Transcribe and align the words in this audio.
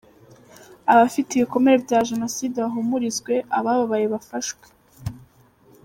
Abafite 0.91 1.29
ibikomere 1.33 1.75
bya 1.85 1.99
Jenoside 2.09 2.55
bahumurizwe, 2.65 3.33
abababaye 3.57 4.05
bafashwe. 4.13 4.65